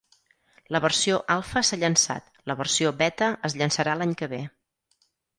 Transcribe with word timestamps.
La 0.75 0.79
versió 0.83 1.17
alfa 1.33 1.61
s'ha 1.67 1.77
llançat, 1.81 2.31
la 2.51 2.55
versió 2.61 2.93
beta 3.01 3.27
es 3.51 3.57
llançarà 3.61 3.93
l'any 4.01 4.15
que 4.23 4.31
ve. 4.33 4.41